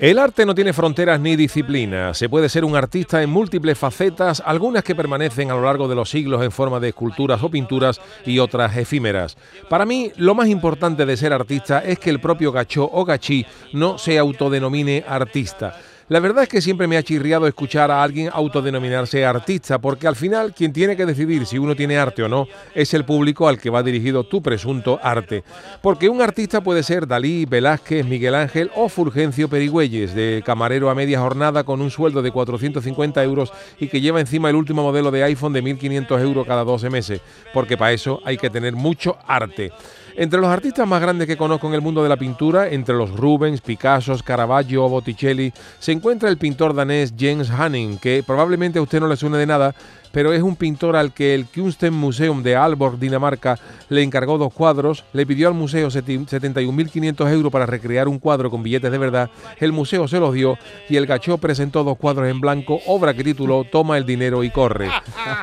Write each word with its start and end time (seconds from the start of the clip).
El 0.00 0.20
arte 0.20 0.46
no 0.46 0.54
tiene 0.54 0.72
fronteras 0.72 1.18
ni 1.18 1.34
disciplina. 1.34 2.14
Se 2.14 2.28
puede 2.28 2.48
ser 2.48 2.64
un 2.64 2.76
artista 2.76 3.20
en 3.20 3.30
múltiples 3.30 3.76
facetas, 3.76 4.40
algunas 4.46 4.84
que 4.84 4.94
permanecen 4.94 5.50
a 5.50 5.54
lo 5.54 5.62
largo 5.62 5.88
de 5.88 5.96
los 5.96 6.08
siglos 6.08 6.40
en 6.44 6.52
forma 6.52 6.78
de 6.78 6.90
esculturas 6.90 7.42
o 7.42 7.50
pinturas 7.50 8.00
y 8.24 8.38
otras 8.38 8.76
efímeras. 8.76 9.36
Para 9.68 9.84
mí, 9.84 10.12
lo 10.16 10.36
más 10.36 10.46
importante 10.46 11.04
de 11.04 11.16
ser 11.16 11.32
artista 11.32 11.80
es 11.80 11.98
que 11.98 12.10
el 12.10 12.20
propio 12.20 12.52
gachó 12.52 12.88
o 12.92 13.04
gachí 13.04 13.44
no 13.72 13.98
se 13.98 14.18
autodenomine 14.18 15.04
artista. 15.04 15.76
La 16.08 16.20
verdad 16.20 16.44
es 16.44 16.48
que 16.48 16.62
siempre 16.62 16.86
me 16.86 16.96
ha 16.96 17.02
chirriado 17.02 17.46
escuchar 17.46 17.90
a 17.90 18.02
alguien 18.02 18.30
autodenominarse 18.32 19.26
artista, 19.26 19.78
porque 19.78 20.06
al 20.06 20.16
final 20.16 20.54
quien 20.54 20.72
tiene 20.72 20.96
que 20.96 21.04
decidir 21.04 21.44
si 21.44 21.58
uno 21.58 21.76
tiene 21.76 21.98
arte 21.98 22.22
o 22.22 22.28
no 22.28 22.48
es 22.74 22.94
el 22.94 23.04
público 23.04 23.46
al 23.46 23.58
que 23.58 23.68
va 23.68 23.82
dirigido 23.82 24.24
tu 24.24 24.40
presunto 24.40 24.98
arte. 25.02 25.44
Porque 25.82 26.08
un 26.08 26.22
artista 26.22 26.62
puede 26.62 26.82
ser 26.82 27.06
Dalí, 27.06 27.44
Velázquez, 27.44 28.06
Miguel 28.06 28.36
Ángel 28.36 28.70
o 28.74 28.88
Fulgencio 28.88 29.50
Perigüelles, 29.50 30.14
de 30.14 30.42
camarero 30.46 30.88
a 30.88 30.94
media 30.94 31.20
jornada 31.20 31.64
con 31.64 31.82
un 31.82 31.90
sueldo 31.90 32.22
de 32.22 32.32
450 32.32 33.22
euros 33.22 33.52
y 33.78 33.88
que 33.88 34.00
lleva 34.00 34.18
encima 34.18 34.48
el 34.48 34.56
último 34.56 34.82
modelo 34.82 35.10
de 35.10 35.24
iPhone 35.24 35.52
de 35.52 35.62
1.500 35.62 36.22
euros 36.22 36.46
cada 36.46 36.64
12 36.64 36.88
meses, 36.88 37.20
porque 37.52 37.76
para 37.76 37.92
eso 37.92 38.22
hay 38.24 38.38
que 38.38 38.48
tener 38.48 38.72
mucho 38.72 39.18
arte. 39.26 39.72
Entre 40.20 40.40
los 40.40 40.50
artistas 40.50 40.84
más 40.88 41.00
grandes 41.00 41.28
que 41.28 41.36
conozco 41.36 41.68
en 41.68 41.74
el 41.74 41.80
mundo 41.80 42.02
de 42.02 42.08
la 42.08 42.16
pintura, 42.16 42.68
entre 42.68 42.96
los 42.96 43.12
Rubens, 43.12 43.60
Picasso, 43.60 44.16
Caravaggio 44.24 44.84
o 44.84 44.88
Botticelli, 44.88 45.52
se 45.78 45.92
encuentra 45.92 46.28
el 46.28 46.38
pintor 46.38 46.74
danés 46.74 47.14
Jens 47.16 47.48
Hanning, 47.48 47.98
que 47.98 48.24
probablemente 48.26 48.80
a 48.80 48.82
usted 48.82 48.98
no 48.98 49.06
le 49.06 49.16
suene 49.16 49.38
de 49.38 49.46
nada, 49.46 49.76
pero 50.12 50.32
es 50.32 50.42
un 50.42 50.56
pintor 50.56 50.96
al 50.96 51.12
que 51.12 51.34
el 51.34 51.46
Kunsten 51.46 51.94
Museum 51.94 52.42
de 52.42 52.56
Aalborg, 52.56 52.98
Dinamarca, 52.98 53.58
le 53.88 54.02
encargó 54.02 54.38
dos 54.38 54.52
cuadros, 54.52 55.04
le 55.12 55.26
pidió 55.26 55.48
al 55.48 55.54
museo 55.54 55.88
71.500 55.88 57.32
euros 57.32 57.52
para 57.52 57.66
recrear 57.66 58.08
un 58.08 58.18
cuadro 58.18 58.50
con 58.50 58.62
billetes 58.62 58.90
de 58.90 58.98
verdad, 58.98 59.30
el 59.58 59.72
museo 59.72 60.08
se 60.08 60.20
los 60.20 60.34
dio 60.34 60.58
y 60.88 60.96
el 60.96 61.06
gachó 61.06 61.38
presentó 61.38 61.84
dos 61.84 61.98
cuadros 61.98 62.28
en 62.28 62.40
blanco, 62.40 62.80
obra 62.86 63.14
que 63.14 63.24
tituló 63.24 63.64
Toma 63.64 63.96
el 63.96 64.06
dinero 64.06 64.44
y 64.44 64.50
corre. 64.50 64.90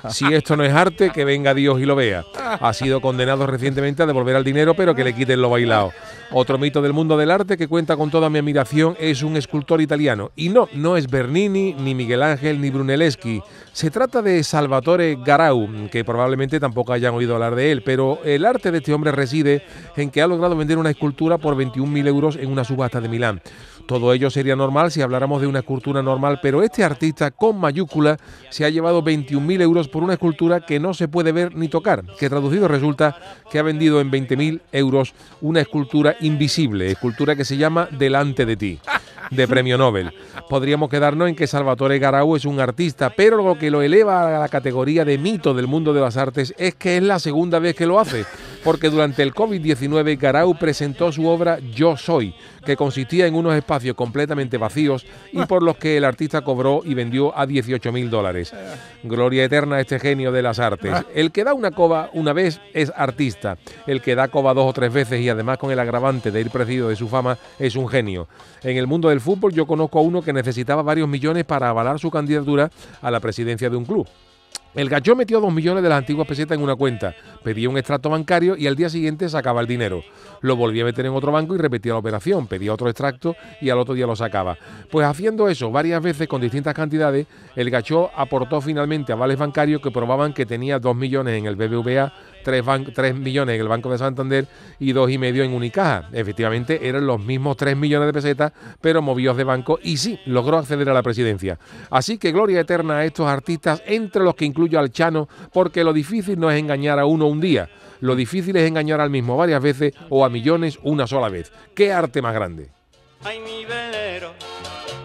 Si 0.10 0.26
esto 0.34 0.56
no 0.56 0.64
es 0.64 0.74
arte, 0.74 1.12
que 1.12 1.26
venga 1.26 1.54
Dios 1.54 1.80
y 1.80 1.86
lo 1.86 1.96
vea. 1.96 2.24
Ha 2.36 2.74
sido 2.74 3.02
condenado 3.02 3.46
recientemente 3.48 4.04
a 4.04 4.06
devolver 4.06 4.36
el 4.36 4.44
dinero, 4.44 4.74
pero 4.76 4.96
que 4.96 5.04
le 5.04 5.14
quiten 5.14 5.42
lo 5.42 5.50
bailado. 5.50 5.92
Otro 6.32 6.58
mito 6.58 6.82
del 6.82 6.94
mundo 6.94 7.18
del 7.18 7.32
arte 7.32 7.58
que 7.58 7.68
cuenta 7.68 7.96
con 7.96 8.10
toda 8.10 8.30
mi 8.30 8.40
admiración 8.40 8.96
es 9.00 9.24
un 9.24 9.38
escultor 9.38 9.82
italiano. 9.82 10.32
Y 10.36 10.50
no, 10.50 10.68
no 10.74 10.98
es 10.98 11.08
Bernini, 11.08 11.74
ni 11.74 11.94
Miguel 11.94 12.24
Ángel, 12.24 12.60
ni 12.60 12.70
Brunelleschi. 12.70 13.42
Se 13.72 13.92
trata 13.92 14.22
de 14.22 14.44
Salvatore 14.56 15.18
Garau, 15.22 15.68
que 15.92 16.06
probablemente 16.06 16.62
tampoco 16.62 16.94
hayan 16.94 17.14
oído 17.14 17.34
hablar 17.34 17.56
de 17.56 17.74
él, 17.74 17.82
pero 17.82 18.20
el 18.24 18.46
arte 18.46 18.72
de 18.72 18.78
este 18.78 18.94
hombre 18.94 19.12
reside 19.12 19.64
en 19.98 20.10
que 20.10 20.22
ha 20.22 20.28
logrado 20.28 20.56
vender 20.56 20.78
una 20.78 20.92
escultura 20.92 21.38
por 21.38 21.58
21.000 21.58 22.08
euros 22.08 22.38
en 22.38 22.50
una 22.50 22.64
subasta 22.64 23.02
de 23.02 23.10
Milán. 23.10 23.42
Todo 23.88 24.14
ello 24.14 24.30
sería 24.30 24.56
normal 24.56 24.92
si 24.92 25.02
habláramos 25.02 25.42
de 25.42 25.48
una 25.48 25.60
escultura 25.60 26.02
normal, 26.02 26.40
pero 26.42 26.64
este 26.64 26.84
artista 26.84 27.32
con 27.32 27.60
mayúscula 27.60 28.18
se 28.50 28.66
ha 28.66 28.70
llevado 28.70 29.04
21.000 29.04 29.62
euros 29.62 29.88
por 29.88 30.04
una 30.04 30.14
escultura 30.14 30.66
que 30.66 30.80
no 30.80 30.94
se 30.94 31.08
puede 31.08 31.32
ver 31.32 31.56
ni 31.56 31.68
tocar, 31.68 32.04
que 32.20 32.30
traducido 32.30 32.68
resulta 32.68 33.18
que 33.52 33.60
ha 33.60 33.64
vendido 33.64 34.02
en 34.02 34.12
20.000 34.12 34.62
euros 34.72 35.14
una 35.42 35.62
escultura 35.62 36.16
invisible, 36.22 36.92
escultura 36.92 37.36
que 37.36 37.46
se 37.46 37.58
llama 37.58 37.88
Delante 37.92 38.46
de 38.46 38.58
ti 38.58 38.80
de 39.32 39.48
premio 39.48 39.78
Nobel. 39.78 40.12
Podríamos 40.50 40.90
quedarnos 40.90 41.30
en 41.30 41.36
que 41.36 41.48
Salvatore 41.48 42.00
Garau 42.00 42.36
es 42.36 42.46
un 42.46 42.60
artista, 42.60 43.12
pero 43.16 43.38
lo 43.38 43.58
que 43.58 43.72
lo 43.72 43.82
eleva 43.82 44.38
a 44.38 44.40
la 44.40 44.50
categoría 44.50 45.06
de 45.06 45.18
mito 45.18 45.54
del 45.54 45.68
mundo 45.68 45.94
de 45.94 46.02
las 46.02 46.18
artes 46.18 46.54
es 46.58 46.76
que 46.76 46.98
es 46.98 47.04
la 47.04 47.20
segunda 47.20 47.60
vez 47.60 47.76
que 47.76 47.86
lo 47.86 48.00
hace, 48.00 48.26
porque 48.66 48.90
durante 48.90 49.22
el 49.22 49.32
COVID-19 49.32 50.18
Garau 50.20 50.58
presentó 50.58 51.12
su 51.12 51.28
obra 51.28 51.60
Yo 51.60 51.96
Soy, 51.96 52.34
que 52.66 52.76
consistía 52.76 53.28
en 53.28 53.36
unos 53.36 53.54
espacios 53.54 53.96
completamente 53.96 54.58
vacíos 54.58 55.06
y 55.32 55.46
por 55.46 55.62
los 55.62 55.78
que 55.78 55.98
el 55.98 56.04
artista 56.04 56.42
cobró 56.42 56.82
y 56.84 56.96
vendió 56.96 57.38
a 57.38 57.46
18 57.46 57.92
mil 57.92 58.10
dólares. 58.10 58.52
Gloria 59.04 59.44
eterna 59.44 59.76
a 59.76 59.82
este 59.82 60.00
genio 60.00 60.32
de 60.32 60.42
las 60.42 60.58
artes. 60.58 60.96
El 61.14 61.32
que 61.32 61.44
da 61.44 61.54
una 61.54 61.70
coba 61.70 62.10
una 62.14 62.34
vez 62.34 62.60
es 62.74 62.92
artista. 62.96 63.60
El 63.86 64.02
que 64.02 64.16
da 64.16 64.30
coba 64.30 64.56
dos 64.56 64.68
o 64.68 64.74
tres 64.74 64.92
veces 64.92 65.22
y 65.22 65.30
además 65.30 65.60
con 65.60 65.70
el 65.72 65.78
agravante 65.78 66.32
de 66.32 66.42
ir 66.42 66.50
preciso 66.50 66.90
de 66.90 66.96
su 66.96 67.08
fama 67.08 67.38
es 67.60 67.76
un 67.76 67.88
genio. 67.88 68.28
En 68.64 68.78
el 68.78 68.88
mundo 68.88 69.10
del 69.10 69.22
fútbol 69.22 69.54
yo 69.54 69.68
conozco 69.68 70.00
a 70.00 70.02
uno 70.02 70.24
que 70.24 70.34
necesitaba 70.34 70.82
varios 70.82 71.08
millones 71.08 71.46
para 71.46 71.70
avalar 71.70 72.00
su 72.00 72.10
candidatura 72.10 72.72
a 73.00 73.12
la 73.12 73.20
presidencia 73.20 73.70
de 73.70 73.78
un 73.78 73.86
club. 73.86 74.08
El 74.76 74.90
gachó 74.90 75.16
metió 75.16 75.40
dos 75.40 75.54
millones 75.54 75.84
de 75.84 75.90
las 75.90 76.00
antiguas 76.00 76.28
pesetas 76.28 76.58
en 76.58 76.64
una 76.64 76.76
cuenta, 76.76 77.16
pedía 77.44 77.70
un 77.70 77.78
extracto 77.78 78.10
bancario 78.10 78.58
y 78.58 78.68
al 78.68 78.76
día 78.76 78.90
siguiente 78.90 79.30
sacaba 79.30 79.62
el 79.62 79.68
dinero. 79.68 80.04
Lo 80.42 80.58
volvía 80.58 80.84
a 80.84 80.86
meter 80.86 81.06
en 81.06 81.14
otro 81.14 81.32
banco 81.32 81.56
y 81.56 81.58
repetía 81.58 81.94
la 81.94 82.00
operación, 82.00 82.46
pedía 82.46 82.74
otro 82.74 82.90
extracto 82.90 83.38
y 83.62 83.70
al 83.70 83.80
otro 83.80 83.94
día 83.94 84.06
lo 84.06 84.18
sacaba. 84.18 84.58
Pues 84.92 85.08
haciendo 85.08 85.48
eso 85.48 85.72
varias 85.72 86.02
veces 86.02 86.28
con 86.28 86.42
distintas 86.42 86.74
cantidades, 86.74 87.26
el 87.56 87.70
gachó 87.70 88.12
aportó 88.16 88.60
finalmente 88.60 89.14
a 89.14 89.16
bancarios 89.16 89.82
que 89.82 89.92
probaban 89.92 90.34
que 90.34 90.46
tenía 90.46 90.78
dos 90.78 90.96
millones 90.96 91.38
en 91.38 91.46
el 91.46 91.56
BBVA, 91.56 92.14
3, 92.46 93.16
millones 93.16 93.56
en 93.56 93.62
el 93.62 93.68
Banco 93.68 93.92
de 93.92 93.98
Santander 93.98 94.48
y 94.80 94.94
dos 94.94 95.10
y 95.10 95.18
medio 95.18 95.44
en 95.44 95.52
Unicaja. 95.52 96.08
Efectivamente, 96.14 96.88
eran 96.88 97.08
los 97.08 97.20
mismos 97.20 97.58
3 97.58 97.76
millones 97.76 98.08
de 98.08 98.14
pesetas, 98.14 98.54
pero 98.80 99.02
movidos 99.02 99.36
de 99.36 99.44
banco 99.44 99.80
y 99.82 99.98
sí, 99.98 100.20
logró 100.26 100.60
acceder 100.60 100.90
a 100.90 100.94
la 100.94 101.04
presidencia. 101.04 101.58
Así 101.90 102.18
que 102.18 102.32
gloria 102.32 102.62
eterna 102.62 103.00
a 103.00 103.06
estos 103.06 103.28
artistas, 103.28 103.82
entre 103.86 104.24
los 104.24 104.36
que 104.36 104.46
incluyo 104.46 104.80
al 104.80 104.92
Chano, 104.92 105.28
porque 105.52 105.84
lo 105.84 105.92
difícil 105.92 106.40
no 106.40 106.52
es 106.52 106.60
engañar 106.60 107.00
a 107.00 107.06
uno 107.06 107.28
un 107.28 107.42
día, 107.42 107.70
lo 108.02 108.16
difícil 108.16 108.56
es 108.56 108.68
engañar 108.68 109.02
al 109.02 109.10
mismo 109.10 109.36
varias 109.36 109.62
veces 109.62 109.94
o 110.10 110.24
a 110.24 110.30
millones 110.30 110.80
una 110.84 111.08
sola 111.08 111.30
vez. 111.30 111.52
¿Qué 111.74 111.92
arte 111.92 112.22
más 112.22 112.34
grande? 112.34 112.70
Ay, 113.24 113.40
mi 113.40 113.66
velero, 113.66 114.34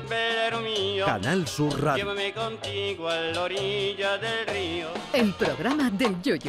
velero 0.08 0.60
mío. 0.60 1.06
Canal 1.06 1.46
Sur 1.46 1.82
Radio. 1.82 2.04
Llévame 2.04 2.32
contigo 2.34 3.08
a 3.08 3.16
la 3.16 3.42
orilla 3.42 4.18
del 4.18 4.47
río. 4.47 4.88
El 5.12 5.32
programa 5.32 5.91
del 5.91 6.20
Yoyo. 6.20 6.42